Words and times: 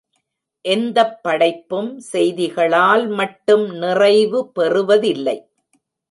எந்தப் 0.65 1.19
படைப்பும் 1.21 1.99
செய்திகளால் 2.11 3.07
மட்டும் 3.11 3.65
நிறைவு 3.75 4.51
பெறுவதில்லை. 4.55 5.37